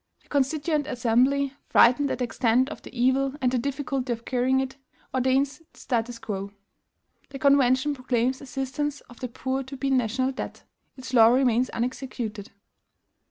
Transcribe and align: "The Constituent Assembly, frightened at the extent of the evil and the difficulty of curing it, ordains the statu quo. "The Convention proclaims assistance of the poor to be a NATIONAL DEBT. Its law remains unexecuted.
"The 0.23 0.29
Constituent 0.29 0.87
Assembly, 0.87 1.53
frightened 1.69 2.09
at 2.09 2.17
the 2.17 2.23
extent 2.23 2.69
of 2.69 2.81
the 2.81 2.99
evil 2.99 3.35
and 3.39 3.51
the 3.51 3.59
difficulty 3.59 4.11
of 4.11 4.25
curing 4.25 4.59
it, 4.59 4.75
ordains 5.13 5.59
the 5.71 5.79
statu 5.79 6.13
quo. 6.19 6.51
"The 7.29 7.37
Convention 7.37 7.93
proclaims 7.93 8.41
assistance 8.41 9.01
of 9.01 9.19
the 9.19 9.27
poor 9.27 9.61
to 9.61 9.77
be 9.77 9.89
a 9.89 9.91
NATIONAL 9.91 10.31
DEBT. 10.31 10.63
Its 10.97 11.13
law 11.13 11.27
remains 11.27 11.69
unexecuted. 11.69 12.49